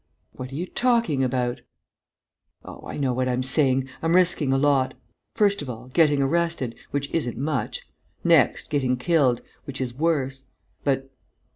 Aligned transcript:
"What 0.31 0.51
are 0.51 0.55
you 0.55 0.65
talking 0.65 1.23
about?" 1.23 1.61
"Oh, 2.65 2.83
I 2.87 2.97
know 2.97 3.13
what 3.13 3.29
I'm 3.29 3.43
saying! 3.43 3.87
I'm 4.01 4.15
risking 4.15 4.51
a 4.51 4.57
lot. 4.57 4.95
First 5.35 5.61
of 5.61 5.69
all, 5.69 5.89
getting 5.89 6.23
arrested, 6.23 6.73
which 6.89 7.11
isn't 7.11 7.37
much. 7.37 7.87
Next, 8.23 8.71
getting 8.71 8.97
killed, 8.97 9.43
which 9.65 9.79
is 9.79 9.93
worse. 9.93 10.47
But...." 10.83 11.07